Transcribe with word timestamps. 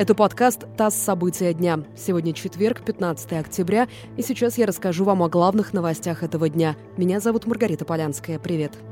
Это 0.00 0.14
подкаст 0.14 0.64
«ТАСС. 0.78 0.94
События 0.94 1.52
дня». 1.52 1.80
Сегодня 1.94 2.32
четверг, 2.32 2.82
15 2.86 3.34
октября, 3.34 3.86
и 4.16 4.22
сейчас 4.22 4.56
я 4.56 4.64
расскажу 4.64 5.04
вам 5.04 5.22
о 5.22 5.28
главных 5.28 5.74
новостях 5.74 6.22
этого 6.22 6.48
дня. 6.48 6.74
Меня 6.96 7.20
зовут 7.20 7.46
Маргарита 7.46 7.84
Полянская. 7.84 8.38
Привет. 8.38 8.72
Привет. 8.72 8.89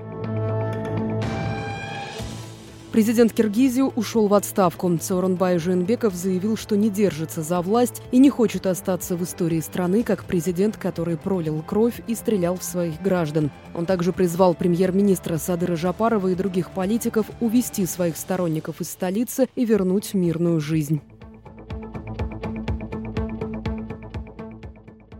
Президент 2.99 3.33
Киргизии 3.33 3.83
ушел 3.83 4.27
в 4.27 4.35
отставку. 4.35 4.99
Сооронбай 5.01 5.61
Жиенбеков 5.61 6.17
заявил, 6.17 6.57
что 6.57 6.77
не 6.77 6.91
держится 6.91 7.45
за 7.45 7.61
власть 7.61 8.03
и 8.11 8.19
не 8.19 8.29
хочет 8.29 8.67
остаться 8.67 9.15
в 9.15 9.23
истории 9.23 9.61
страны 9.61 10.03
как 10.03 10.25
президент, 10.25 10.77
который 10.77 11.17
пролил 11.17 11.63
кровь 11.63 12.03
и 12.09 12.17
стрелял 12.17 12.57
в 12.57 12.65
своих 12.65 13.01
граждан. 13.01 13.53
Он 13.73 13.87
также 13.87 14.13
призвал 14.13 14.53
премьер-министра 14.53 15.39
Садыра 15.39 15.77
Жапарова 15.77 16.27
и 16.27 16.35
других 16.35 16.73
политиков 16.73 17.27
увести 17.39 17.87
своих 17.87 18.17
сторонников 18.17 18.81
из 18.81 18.91
столицы 18.91 19.47
и 19.55 19.65
вернуть 19.65 20.13
мирную 20.15 20.59
жизнь. 20.59 21.01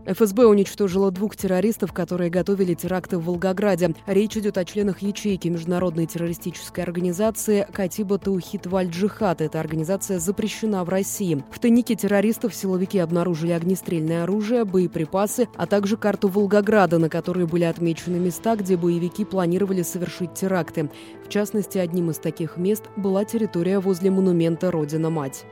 ФСБ 0.09 0.47
уничтожила 0.47 1.11
двух 1.11 1.35
террористов, 1.35 1.93
которые 1.93 2.31
готовили 2.31 2.73
теракты 2.73 3.19
в 3.19 3.25
Волгограде. 3.25 3.93
Речь 4.07 4.35
идет 4.37 4.57
о 4.57 4.65
членах 4.65 5.03
ячейки 5.03 5.49
международной 5.49 6.07
террористической 6.07 6.83
организации 6.83 7.67
Катиба 7.71 8.17
Таухит 8.17 8.65
Валь 8.65 8.89
Джихад. 8.89 9.41
Эта 9.41 9.59
организация 9.59 10.17
запрещена 10.17 10.83
в 10.83 10.89
России. 10.89 11.43
В 11.51 11.59
тайнике 11.59 11.93
террористов 11.93 12.55
силовики 12.55 12.97
обнаружили 12.97 13.51
огнестрельное 13.51 14.23
оружие, 14.23 14.65
боеприпасы, 14.65 15.47
а 15.55 15.67
также 15.67 15.95
карту 15.95 16.27
Волгограда, 16.27 16.97
на 16.97 17.07
которой 17.07 17.45
были 17.45 17.65
отмечены 17.65 18.15
места, 18.15 18.55
где 18.55 18.77
боевики 18.77 19.25
планировали 19.25 19.83
совершить 19.83 20.33
теракты. 20.33 20.89
В 21.23 21.29
частности, 21.29 21.77
одним 21.77 22.09
из 22.09 22.17
таких 22.17 22.57
мест 22.57 22.85
была 22.95 23.25
территория 23.25 23.79
возле 23.79 24.09
монумента 24.09 24.71
«Родина-мать». 24.71 25.45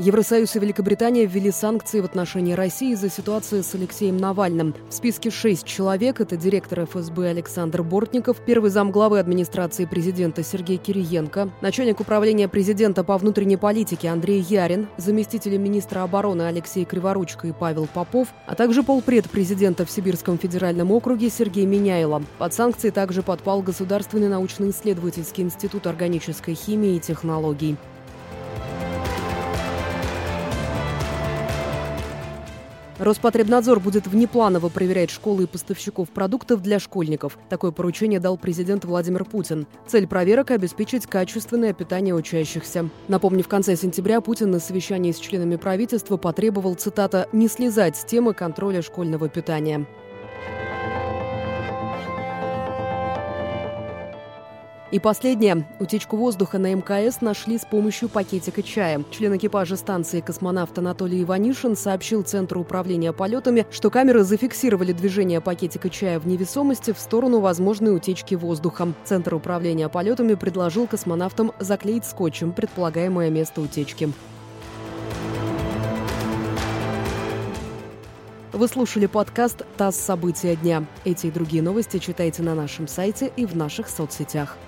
Евросоюз 0.00 0.56
и 0.56 0.58
Великобритания 0.58 1.26
ввели 1.26 1.50
санкции 1.50 2.00
в 2.00 2.06
отношении 2.06 2.54
России 2.54 2.92
из-за 2.92 3.10
ситуации 3.10 3.60
с 3.60 3.74
Алексеем 3.74 4.16
Навальным. 4.16 4.74
В 4.88 4.94
списке 4.94 5.30
шесть 5.30 5.66
человек– 5.66 6.20
это 6.22 6.38
директор 6.38 6.86
ФСБ 6.86 7.28
Александр 7.28 7.82
Бортников, 7.82 8.38
первый 8.46 8.70
замглавы 8.70 9.18
администрации 9.18 9.84
президента 9.84 10.42
Сергей 10.42 10.78
Кириенко, 10.78 11.50
начальник 11.60 12.00
управления 12.00 12.48
президента 12.48 13.04
по 13.04 13.18
внутренней 13.18 13.58
политике 13.58 14.08
Андрей 14.08 14.40
Ярин, 14.40 14.88
заместители 14.96 15.58
министра 15.58 16.02
обороны 16.02 16.44
Алексей 16.44 16.86
Криворучко 16.86 17.48
и 17.48 17.52
Павел 17.52 17.86
Попов, 17.86 18.28
а 18.46 18.54
также 18.54 18.82
полпред 18.82 19.28
президента 19.28 19.84
в 19.84 19.90
Сибирском 19.90 20.38
федеральном 20.38 20.92
округе 20.92 21.28
Сергей 21.28 21.66
Меняйло. 21.66 22.22
Под 22.38 22.54
санкции 22.54 22.88
также 22.88 23.22
подпал 23.22 23.60
Государственный 23.60 24.30
научно-исследовательский 24.30 25.44
институт 25.44 25.86
органической 25.86 26.54
химии 26.54 26.96
и 26.96 27.00
технологий. 27.00 27.76
Роспотребнадзор 33.00 33.80
будет 33.80 34.06
внепланово 34.06 34.68
проверять 34.68 35.08
школы 35.08 35.44
и 35.44 35.46
поставщиков 35.46 36.10
продуктов 36.10 36.60
для 36.60 36.78
школьников. 36.78 37.38
Такое 37.48 37.70
поручение 37.70 38.20
дал 38.20 38.36
президент 38.36 38.84
Владимир 38.84 39.24
Путин. 39.24 39.66
Цель 39.86 40.06
проверок– 40.06 40.50
обеспечить 40.52 41.06
качественное 41.06 41.72
питание 41.72 42.14
учащихся. 42.14 42.90
Напомню, 43.08 43.42
в 43.42 43.48
конце 43.48 43.74
сентября 43.74 44.20
Путин 44.20 44.50
на 44.50 44.60
совещании 44.60 45.12
с 45.12 45.18
членами 45.18 45.56
правительства 45.56 46.18
потребовал, 46.18 46.74
цитата, 46.74 47.26
«не 47.32 47.48
слезать 47.48 47.96
с 47.96 48.04
темы 48.04 48.34
контроля 48.34 48.82
школьного 48.82 49.30
питания». 49.30 49.86
И 54.90 54.98
последнее. 54.98 55.68
Утечку 55.78 56.16
воздуха 56.16 56.58
на 56.58 56.74
МКС 56.74 57.20
нашли 57.20 57.58
с 57.58 57.64
помощью 57.64 58.08
пакетика 58.08 58.60
чая. 58.60 59.04
Член 59.12 59.36
экипажа 59.36 59.76
станции 59.76 60.20
космонавт 60.20 60.76
Анатолий 60.78 61.22
Иванишин 61.22 61.76
сообщил 61.76 62.22
Центру 62.22 62.60
управления 62.60 63.12
полетами, 63.12 63.66
что 63.70 63.88
камеры 63.90 64.24
зафиксировали 64.24 64.92
движение 64.92 65.40
пакетика 65.40 65.90
чая 65.90 66.18
в 66.18 66.26
невесомости 66.26 66.92
в 66.92 66.98
сторону 66.98 67.38
возможной 67.38 67.94
утечки 67.94 68.34
воздуха. 68.34 68.92
Центр 69.04 69.34
управления 69.34 69.88
полетами 69.88 70.34
предложил 70.34 70.88
космонавтам 70.88 71.52
заклеить 71.60 72.04
скотчем 72.04 72.50
предполагаемое 72.50 73.30
место 73.30 73.60
утечки. 73.60 74.12
Вы 78.52 78.66
слушали 78.66 79.06
подкаст 79.06 79.62
«ТАСС. 79.76 79.96
События 79.96 80.56
дня». 80.56 80.84
Эти 81.04 81.28
и 81.28 81.30
другие 81.30 81.62
новости 81.62 81.98
читайте 81.98 82.42
на 82.42 82.56
нашем 82.56 82.88
сайте 82.88 83.30
и 83.36 83.46
в 83.46 83.56
наших 83.56 83.88
соцсетях. 83.88 84.58